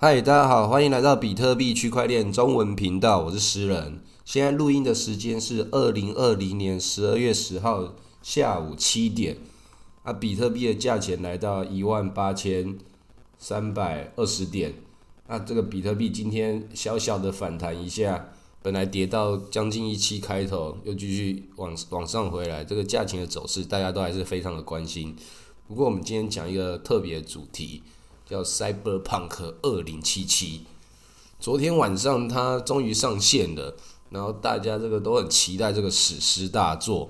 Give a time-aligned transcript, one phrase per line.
[0.00, 3.98] 嗨，大家好，欢迎来到比特币区块链中文频道，我是诗人。
[4.24, 9.38] 现在录音的时间是二零二零年十二月十号下午七点。
[10.04, 12.78] 啊，比特币的价钱来到一万八千
[13.40, 14.74] 三百二十点。
[15.26, 18.28] 那这个比特币今天小小的反弹一下，
[18.62, 22.64] 本来跌到将近一七开头，又继续往往上回来。
[22.64, 25.16] 这个价钱的走势，大家都还是非常的关心。
[25.66, 27.82] 不过我们今天讲一个特别主题，
[28.28, 30.66] 叫 Cyberpunk 二零七七。
[31.40, 33.74] 昨天晚上它终于上线了，
[34.10, 37.08] 然后大家这个都很期待这个史诗大作。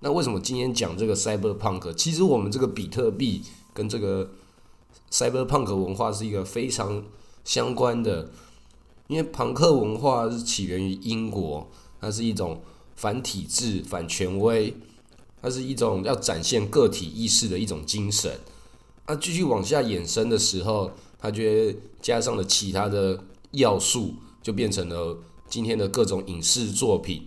[0.00, 1.92] 那为什么今天讲这个 Cyberpunk？
[1.92, 3.42] 其实我们这个比特币
[3.74, 4.30] 跟这个
[5.10, 7.04] Cyberpunk 文化是一个非常
[7.44, 8.30] 相关的，
[9.08, 11.68] 因为朋克文化是起源于英国，
[12.00, 12.62] 它是一种
[12.96, 14.74] 反体制、反权威。
[15.42, 18.40] 它是一种要展现个体意识的一种精神，
[19.06, 21.42] 那继续往下衍生的时候，它就
[22.00, 25.18] 加上了其他的要素，就变成了
[25.48, 27.26] 今天的各种影视作品，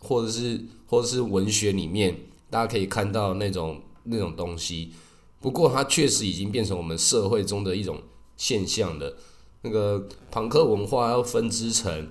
[0.00, 2.16] 或者是或者是文学里面，
[2.48, 4.92] 大家可以看到那种那种东西。
[5.40, 8.02] 不过，它确实已经变成我们社会中的一种
[8.36, 9.16] 现象了。
[9.62, 12.08] 那个朋克文化要分支成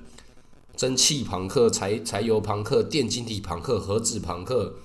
[0.76, 4.76] 蒸汽朋克、柴柴油朋克、电晶体朋克、核子朋克。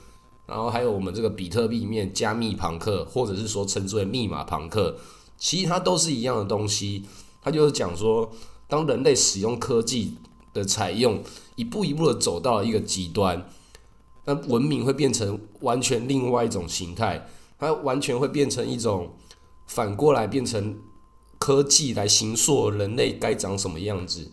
[0.45, 4.99] 然后还有我们这个比特币里面加密朋克，或者是说称之为密码朋克，
[5.39, 7.05] 其实它都是一样的东西。
[7.41, 8.31] 它就是讲说，
[8.69, 10.17] 当人类使用科技
[10.53, 11.23] 的采用，
[11.55, 13.49] 一步一步的走到了一个极端，
[14.25, 19.15] 那文明会变成完全另外一种形态，它完全会变成一种
[19.67, 20.77] 反过来变成
[21.39, 24.31] 科技来形塑人类该长什么样子。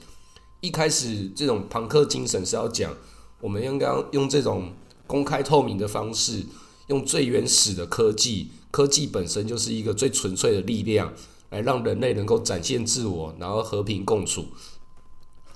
[0.60, 2.94] 一开始这种朋克精神是要讲，
[3.42, 4.73] 我们应该用这种。
[5.10, 6.46] 公开透明的方式，
[6.86, 11.12] 用最原始的科技，科技本身就是一个最纯粹的力量，
[11.50, 14.46] 来让人类能够展现自我，然后和平共处。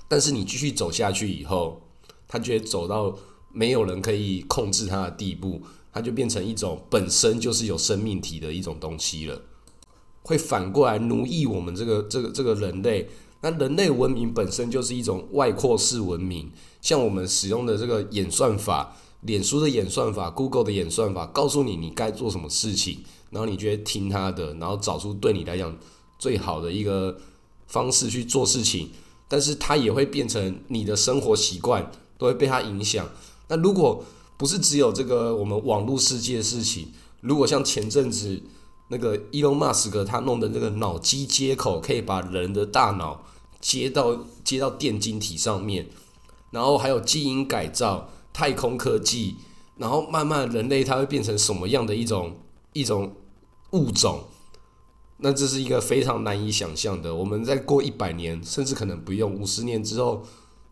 [0.08, 1.80] 但是你继续走下去以后，
[2.26, 3.16] 他觉得走到
[3.52, 5.62] 没有人可以控制他的地步，
[5.92, 9.40] 他就变成一种本身就是有生命体的一种东西了，
[10.22, 13.08] 会反过来奴役我们这个这个这个人类。
[13.42, 18.96] 那人类文明本身就是一种外扩式文明，像我们使用的这个演算法。
[19.24, 25.74] 脸书的演算法，Google 的演算法，告诉你你该做什么事情，然后你觉得听他的，然后找出对你来讲
[26.18, 27.16] 最好的一个
[27.66, 28.90] 方式去做事情，
[29.26, 33.08] 但是它也会变成你的生活习惯都会被它影响。
[33.48, 34.04] 那如果
[34.36, 36.88] 不是只有这个我们网络世界的事情，
[37.22, 38.42] 如果像前阵子
[38.88, 43.24] 那个 Elon Musk 他弄的那个脑机接口，可以把人的大脑
[43.58, 45.88] 接到接到电晶体上面，
[46.50, 48.10] 然后还有基因改造。
[48.34, 49.36] 太空科技，
[49.78, 52.36] 然后慢慢人类它会变成什么样的一种
[52.74, 53.14] 一种
[53.70, 54.24] 物种？
[55.18, 57.14] 那这是一个非常难以想象的。
[57.14, 60.26] 我们再过一百年，甚至可能不用五十年之后，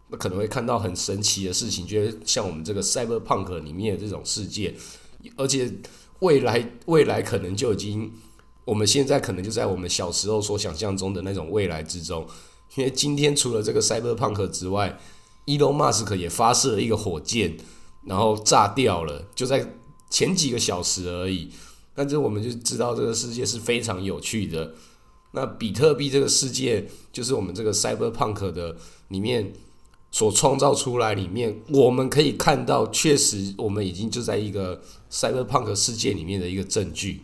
[0.08, 4.74] 那可能会看到很神奇的事情，就会像我们这个 Cyberpunk 里面的这种世界。
[5.36, 5.72] 而且
[6.18, 8.12] 未来未来可能就已经，
[8.64, 12.26] 我们现在可能就在我们小时候所想象中的那种未来之中。
[12.74, 14.98] 因为今天除了这个 Cyberpunk 之外，
[15.44, 17.56] 伊隆马斯克也发射了一个火箭，
[18.06, 19.74] 然后炸掉了，就在
[20.08, 21.50] 前几个小时而已。
[21.94, 24.72] 那这我们就知道这个世界是非常有趣的。
[25.32, 28.76] 那比特币这个世界，就是我们这个 Cyberpunk 的
[29.08, 29.52] 里面
[30.10, 34.80] 所创造出来，里面我们可以看到，确实我们已经就在一个
[35.10, 37.22] Cyberpunk 世界里面的一个证据。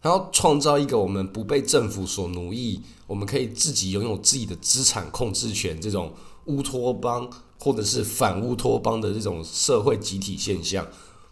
[0.00, 6.14] 然后创造一个我们不被政府所奴役，我们可以自己拥有自己的资产控制权这种。
[6.46, 10.86] 乌托邦或者是反乌托邦的这种社会集体现象，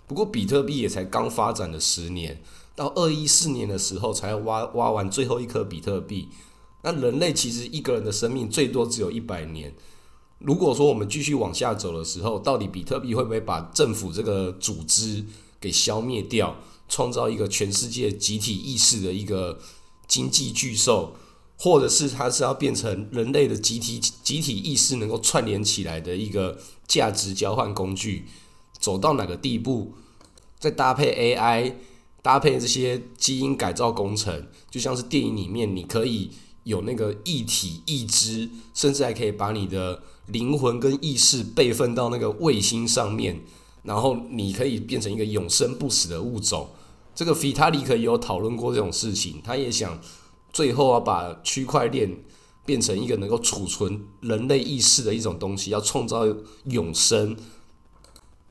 [0.07, 2.43] 不过比特币也才刚发展了十年，
[2.75, 6.29] 到二一四年的时候才挖挖完最后一颗比特币。
[6.83, 9.75] 那人类其实一个人的生命最多只有一百年。
[10.39, 15.25] 如果说我们继续往下走的时候，到底比特币会不会把政府这个组织
[15.59, 16.57] 给消灭掉，
[16.89, 19.59] 创造一个全世界集体意识的一个
[20.07, 21.15] 经济巨兽？
[21.57, 28.27] 或者是它是要变成人类的集体集体意识能够串联起来的一个价值交换工具，
[28.79, 29.95] 走到哪个地步，
[30.59, 31.75] 再搭配 AI，
[32.21, 36.33] 搭配这些基因改造工程，就像是电影里面，你可以
[36.65, 43.41] 有那个异体意知，甚至还可以把你的灵魂跟意识备份到那个卫星上面，
[43.85, 46.69] 然后你可以变成一个永生不死的物种。
[47.15, 49.99] 这个菲塔里克也有讨论过这种事情，他也想。
[50.55, 52.17] 最后要把区块链
[52.65, 56.25] 变成一个能够储存人类意识的一种东西，要创造
[56.65, 57.37] 永生。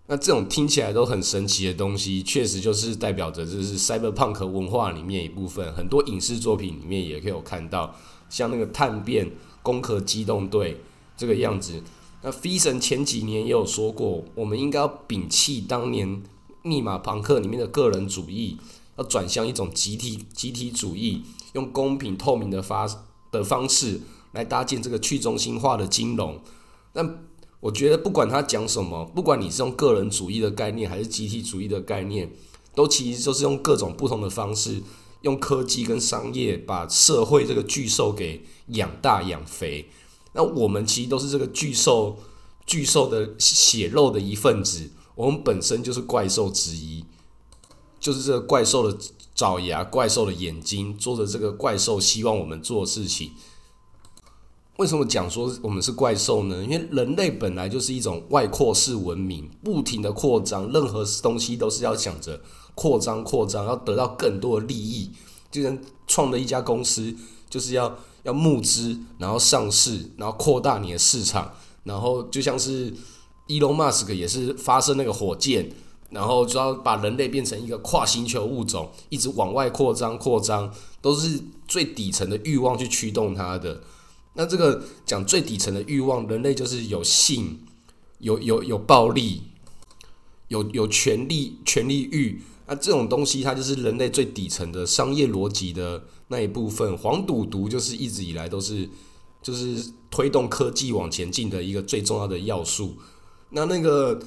[0.07, 5.73] 那这种听起来都很神奇的东西，确实就是代表着这是 cyberpunk 文化里面一部分。
[5.73, 7.95] 很多影视作品里面也可以有看到，
[8.29, 10.81] 像那个探变、攻壳机动队
[11.15, 11.81] 这个样子。
[12.21, 16.21] 那 f 神前几年也有说过，我们应该要摒弃当年
[16.61, 18.57] 密码朋克里面的个人主义，
[18.97, 21.23] 要转向一种集体集体主义，
[21.53, 22.87] 用公平透明的发
[23.31, 24.01] 的方式
[24.33, 26.39] 来搭建这个去中心化的金融。
[26.93, 27.17] 那
[27.59, 32.31] 我觉得不管他讲什么，不管你是用个人主义的概念还是集体主义的概念，
[32.75, 34.83] 都其实就是用各种不同的方式，
[35.21, 39.89] 用科技跟商业把社会这个巨兽给养大养肥。
[40.33, 42.19] 那我们其实都是这个巨兽
[42.65, 47.05] 巨兽的血肉的一份子，我们本身就是怪兽之一，
[48.03, 48.97] 就是这个怪兽的
[49.33, 53.31] 爪牙、怪兽的眼睛，做着这个怪兽希望我们做的事情。
[54.75, 56.61] 为什么讲说我们是怪兽呢？
[56.63, 62.41] 因为人类本来就是一种外扩式文明，不停的扩张，任何东西都是要想着
[62.75, 65.11] 扩张、扩张，要得到更多的利益。
[65.49, 67.15] 就像创了一家公司，
[67.49, 71.53] 就是要要募资，然后上市，然后扩大你的市场。
[71.85, 72.91] 然后就像是
[73.47, 75.71] Elon Musk 也是发射那个火箭，
[76.13, 80.71] 然后就要把人类变成一个跨星球物种，一直往外扩张、扩张，
[81.01, 83.81] 都是最底层的欲望去驱动它的。
[84.35, 87.59] 那这个讲最底层的欲望，人类就是有性，
[88.19, 89.43] 有有有暴力，
[90.47, 92.41] 有有权力权力欲。
[92.65, 96.97] 那这种东西，它就是人类最底层的商业逻辑的那一部分。
[96.97, 98.89] 黄赌毒就是一直以来都是，
[99.41, 102.95] 就是推动科技往前进的一个最重要的要素。
[103.49, 104.17] 那那个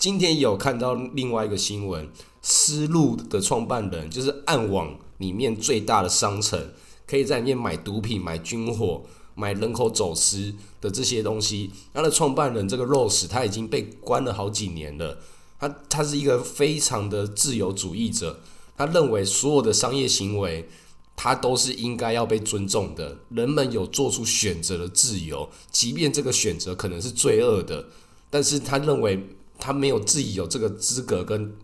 [0.00, 2.08] 今天有看到另外一个新闻，
[2.40, 6.72] 思路的创办人就是暗网里面最大的商城，
[7.06, 9.02] 可以在里面买毒品、买军火。
[9.36, 10.52] 买人口走私
[10.82, 15.18] 的这些东西，他的创办人这个 Rose 他已经被关了好几年了。
[15.58, 18.40] 他他是一个非常的自由主义者，
[18.76, 20.68] 他认为所有的商业行为，
[21.16, 23.18] 他都是应该要被尊重的。
[23.30, 27.86] 人们有做出选择的自由，即便这个选择可能是罪恶的，
[28.28, 29.26] 但是他认为
[29.60, 31.54] 他没有自己有这个资格跟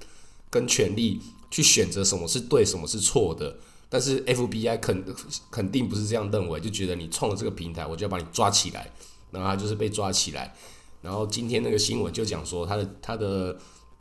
[0.50, 1.20] 跟权利
[1.50, 3.56] 去选择什么是对，什么是错的。
[3.88, 5.04] 但是 FBI 肯
[5.50, 8.90] 肯定不是这样认为，就觉得你创了这个平台，我就要把你抓起来，
[9.30, 10.54] 然后他就是被抓起来。
[11.02, 13.56] 然后今天那个新闻就讲说，他的他的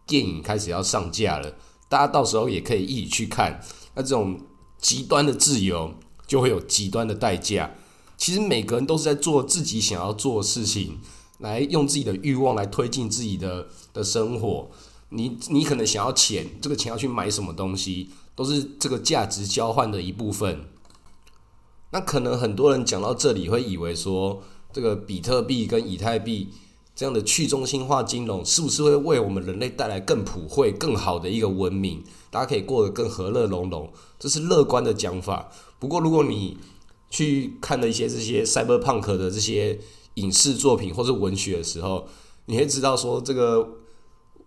[0.07, 1.53] 电影开始要上架了，
[1.87, 3.61] 大家到时候也可以一起去看。
[3.93, 4.39] 那这种
[4.79, 5.93] 极端的自由
[6.25, 7.75] 就会有极端的代价。
[8.17, 10.99] 其实每个人都是在做自己想要做的事情，
[11.37, 14.69] 来用自己的欲望来推进自己的的生活。
[15.09, 18.09] 你你可能想要钱，这个钱要去买什么东西？
[18.35, 20.65] 都是这个价值交换的一部分。
[21.91, 24.41] 那可能很多人讲到这里会以为说，
[24.73, 26.49] 这个比特币跟以太币
[26.93, 32.03] 这样的去中心化金融，是不是会为我们人类带来更普惠、更好的一个文明？
[32.29, 33.89] 大家可以过得更和乐融融，
[34.19, 35.49] 这是乐观的讲法。
[35.79, 36.57] 不过，如果你
[37.09, 39.79] 去看了一些这些 cyberpunk 的这些
[40.15, 42.07] 影视作品或者文学的时候，
[42.47, 43.69] 你会知道说这个。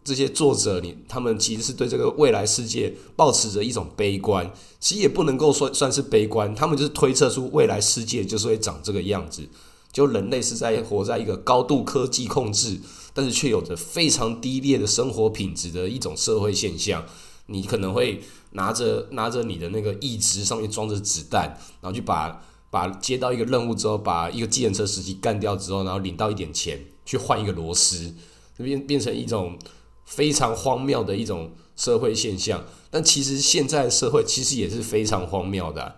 [0.09, 4.51] 这些作者，你他们其实是对这个未来世界抱持着一种悲观，
[4.81, 9.47] 其实也不能够算算是悲观，他们就是推测出未来世界就是会长这个样子，
[9.93, 12.81] 就人类是在活在一个高度科技控制，
[13.13, 17.05] 但是却有着非常低劣的生活品质的一种社会现象。
[17.51, 18.23] 你可能会
[18.53, 28.15] 拿着拿着你的那个义肢上面装着子弹，然后去把把接到一个任务之后，把一个计程车司机干掉之后，然后领到一点钱去换一个螺丝，
[28.59, 29.59] 就变变成一种。
[30.09, 35.97] 非常荒谬的一种社会现象，但其实现在社会其实也是非常荒谬的。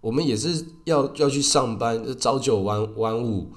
[0.00, 3.52] 我们也是要要去上班，朝九晚晚五，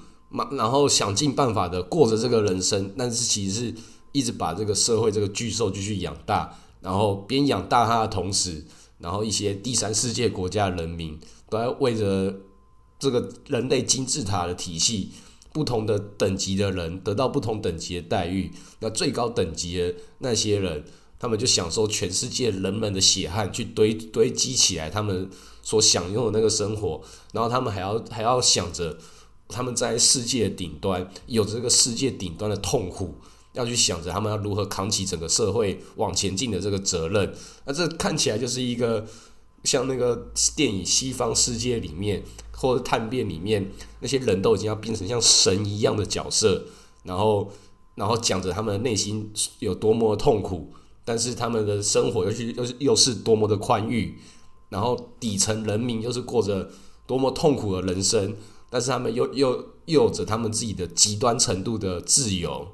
[0.50, 3.74] 然后想尽办法的过着这个人生，但是其实是
[4.10, 8.64] 一直把这个社会这个巨兽继续养大，然后边养大它的同时，
[8.98, 11.18] 然后一些第三世界国家人民
[11.48, 12.34] 都在为着
[12.98, 15.12] 这个人类金字塔的体系。
[15.54, 20.82] 不同的等级的人得到不同等级的待遇，那最高等级的那些人，
[21.16, 25.30] 他们就享受全世界人们的血汗去堆堆积起来他们
[25.62, 27.00] 所享用的那个生活，
[27.32, 28.98] 然后他们还要还要想着
[29.48, 33.14] 他们在世界顶端有着这个世界顶端的痛苦，
[33.52, 37.32] 要去想着他们要如何扛起整个社会往前进的这个责任，
[37.64, 39.06] 那这看起来就是一个
[39.64, 42.22] 像那个电影《西方世界》里面。
[42.56, 46.64] 或者探变里面那些人都已经要变成像神一样的角色，
[47.02, 47.50] 然后
[47.96, 50.72] 然后讲着他们内心有多么的痛苦，
[51.04, 54.18] 但是他们的生活又是又是又是多么的宽裕，
[54.70, 56.70] 然后底层人民又是过着
[57.06, 58.34] 多么痛苦的人生，
[58.70, 59.52] 但是他们又又
[59.86, 62.68] 又有着他们自己的极端程度的自由。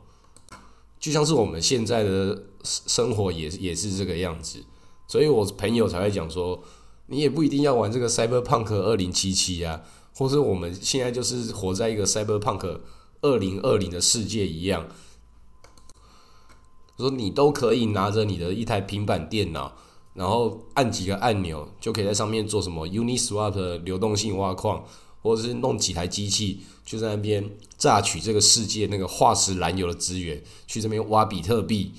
[1.00, 4.62] 就像是我们现在的生活也也是这个样子，
[5.08, 6.62] 所以我朋友才会讲说，
[7.10, 9.82] 你也不一定要玩这个 Cyberpunk 二零七七啊，
[10.16, 12.80] 或是我们现在就是活在一个 Cyberpunk
[13.20, 14.88] 二零二零的世界一样，
[16.96, 19.72] 说你都可以拿着你的一台平板电脑，
[20.14, 24.84] 然后按几个按钮，就可以在上面做什么 Uniswap 流动性挖矿。
[25.22, 27.44] 或者是弄几台机器，就在那边
[27.76, 31.92] 榨取这个世界那个化石燃油的资源，去这边挖比特币、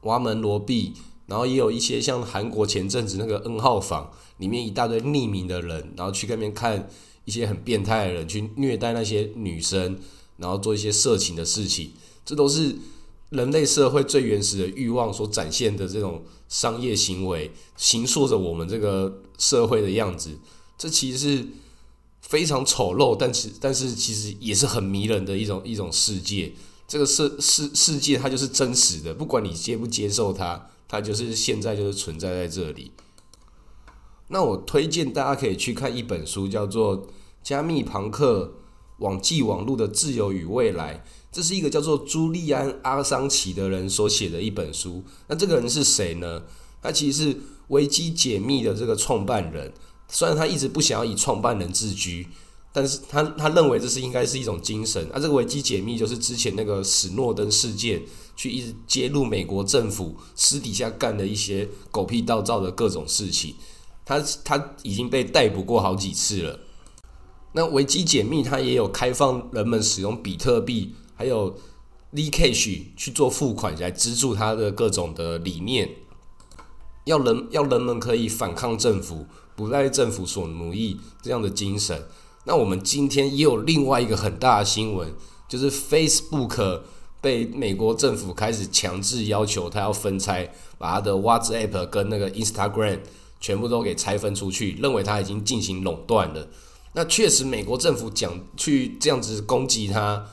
[0.00, 0.94] 挖门罗币，
[1.26, 6.88] 然后也有一些像韩国前阵子那个 N 号房里面一大堆匿名的人，然后去那边看
[7.24, 9.98] 一些很变态的人去虐待那些女生，
[10.38, 11.92] 然后做一些色情的事情，
[12.24, 12.76] 这都是
[13.30, 20.38] 人类社会最原始的欲望所展现的这种商业行为，形塑着我们这个社会的样子。
[20.78, 21.46] 这其实是。
[22.22, 26.52] 非常丑陋，但其但是其实也是很迷人的一种一种世界。
[26.88, 32.92] 这个世世世界它就是真实的，不管你接不接受它，它就是现在就是存在在这里。
[34.28, 37.06] 那我推荐大家可以去看一本书，叫做
[37.42, 38.54] 《加密朋克
[38.98, 40.94] 网际网络的自由与未来》。
[41.30, 45.04] 这是一个叫做朱利安·阿桑奇的人所写的一本书。
[45.28, 46.42] 那这个人是谁呢？
[46.82, 49.72] 他其实是维基解密的这个创办人。
[50.08, 52.28] 虽然他一直不想要以创办人自居，
[52.76, 55.02] 但是他他认为这是应该是一种精神。
[55.10, 58.02] 啊，这个维基解密就是之前那个史诺登事件，
[58.36, 63.54] 去一直揭露美国政府私底下干的一些狗屁倒灶的各种事情。
[64.04, 66.60] 他他已经被逮捕过好几次了。
[67.54, 71.56] 那维基解密它也有开放人们使用比特币，还有
[72.12, 75.88] Zcash 去做付款来资助他的各种的理念，
[77.06, 79.24] 要人要人们可以反抗政府。
[79.56, 82.06] 不被政府所奴役这样的精神，
[82.46, 85.12] 那我们今天也有另外一个很大的新闻，
[85.48, 86.80] 就是 Facebook
[87.20, 93.00] 被美国政府开始强制要求，他要分拆，把他的 WhatsApp 跟那个 Instagram
[93.40, 96.48] 全部都给拆分出去，认为他已经进行垄断了。
[96.92, 100.26] 那确实，美国政府讲去这样子攻击他。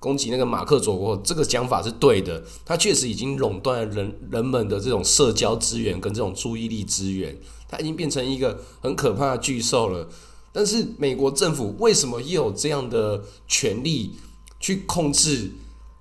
[0.00, 2.42] 攻击那个马克佐沃，这个讲法是对的。
[2.64, 10.08] 它确实已经垄断了人人们的这种社交资源跟这种注意力资源，它已经变成一个很可怕的巨兽了。
[10.52, 14.16] 但是美国政府为什么又有这样的权利
[14.58, 15.52] 去控制、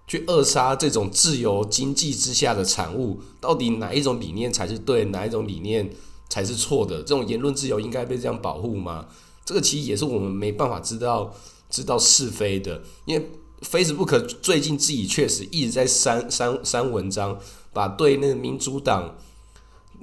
[0.08, 3.20] 去扼杀这种自由经济之下的产物？
[3.40, 5.90] 到底哪一种理念才是对，哪一种理念
[6.30, 6.98] 才是错的？
[6.98, 9.08] 这种言论自由应该被这样保护吗？
[9.46, 11.34] 这个其实也是我们没办法知道
[11.70, 13.30] 知道是非的，因为。
[13.62, 17.38] Facebook 最近自己确实一直在删删删文章，
[17.74, 19.18] 把对那个民主党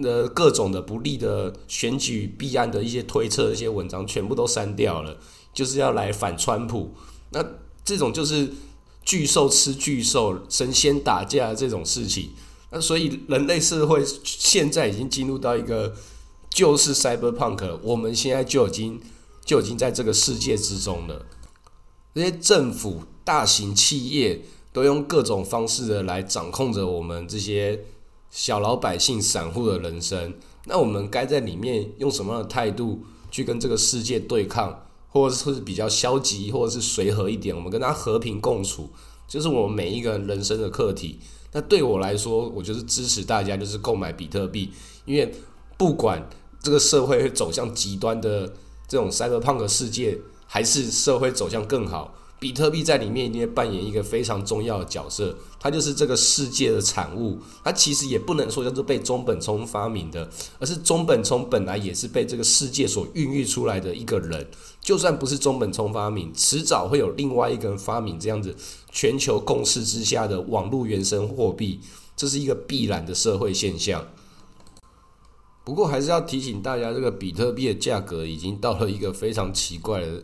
[0.03, 5.19] 呃各种的不利的选举弊案的一些推测、一些文章全部都删掉了，
[5.53, 6.95] 就是要来反川普。
[7.31, 7.45] 那
[7.85, 8.51] 这种就是
[9.03, 12.31] 巨兽吃巨兽、神仙打架这种事情。
[12.71, 15.95] 那所以人类社会现在已经进入到一个
[16.51, 19.01] 就是 Cyberpunk，我们现在就已经
[19.45, 21.27] 就已经在这个世界之中了。
[22.15, 23.03] 这些政府。
[23.27, 24.41] 大型企业
[24.73, 27.85] 都用各种方式的来掌控着我们这些
[28.37, 30.35] 小老百姓、散户的人生。
[30.67, 37.57] 那我们该在里面用什么样的态度去跟这个世界对抗，或者是比较消极，或者是随和一点？
[37.57, 38.91] 我们跟他和平共处，
[39.27, 41.19] 就是我们每一个人人生的课题。
[41.53, 44.71] 那对我来说，我就是支持大家就是购买比特币，
[45.07, 45.35] 因为
[45.79, 46.29] 不管
[46.61, 48.53] 这个社会会走向极端的
[48.87, 52.15] 这种赛勒胖”的世界，还是社会走向更好。
[52.39, 57.39] 比特币在里面一定扮演一个非常重要的角色，它就是这个世界的产物。
[57.65, 64.47] 它其实也不能说叫做被中本聪发明的，而是中本聪本来也是被这个世界所孕育出来的一个人。
[64.83, 68.55] 就算不是中本聪发明，迟早会有另外一个人发明这样子
[68.91, 71.81] 全球共识之下的网络原生货币，
[72.15, 74.07] 这是一个必然的社会现象。
[75.65, 80.23] 不过还是要提醒大家，这个比特币的价格已经到了一个非常奇怪的。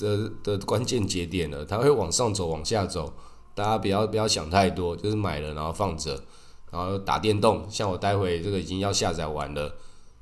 [0.00, 3.12] 的的关键节点了，它会往上走，往下走，
[3.54, 6.20] 大家不要不要想太多，就是买了然后放着，
[6.70, 9.74] 然后打电动，像我待会这个已经要下载完了，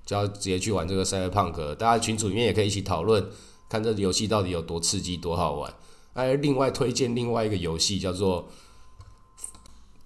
[0.04, 3.26] 就要直接去玩这个赛博朋克，大家群组里面也可以一起讨论，
[3.68, 5.72] 看这游戏到底有多刺激，多好玩。
[6.12, 8.42] 还另外推荐另外一个游戏叫做《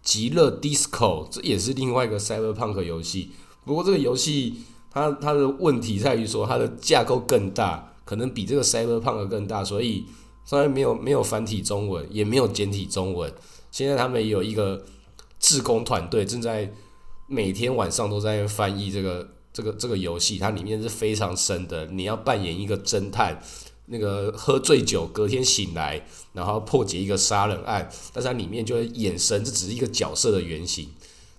[0.03, 3.31] 极乐 DISCO》，这也是另外一个赛博朋克游戏，
[3.65, 4.63] 不过这个游戏
[4.93, 7.94] 它它的问题在于说它的架构更大。
[8.05, 10.05] 可能比这个 Cyberpunk 更大，所以
[10.45, 13.33] 虽然没有没有繁体中文，也没有简体中文。
[13.71, 14.85] 现在他们有一个
[15.41, 16.73] 志工团队，正在
[17.27, 20.39] 每天晚上都在翻译这个这个这个游戏。
[20.39, 23.43] 它里面是非常深的，你要扮演一个侦探，
[23.87, 30.89] 那个喝醉酒隔天醒来，然后破解一个杀人案，但是它里面就会衍生这只是一个角色的原型，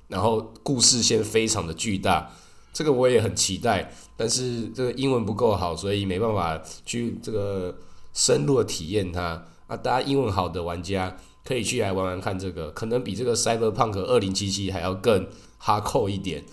[0.08, 2.32] 然后故事线非常的巨大，
[2.76, 7.74] 这个我也很期待，但是这个英文不够好，所以没办法去这个
[8.14, 9.42] 深入的体验它。
[9.68, 15.26] 啊，大家英文好的玩家可以去来玩玩看这个，可能比这个 Cyberpunk 二零七七还要更
[15.58, 16.44] 哈扣一点。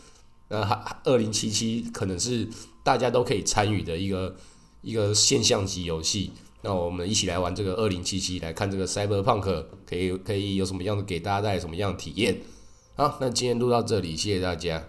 [0.49, 2.49] 那哈二零七七可能是
[2.85, 4.37] 大家都可以参与的一个。
[4.85, 12.41] 一个现象级游戏，那我们一起来玩这个二零七七，来看这个 Cyberpunk 可以可以有什么样的给大家带来什么样的体验。
[12.97, 14.83] 好，那今天录到这里，谢谢大家。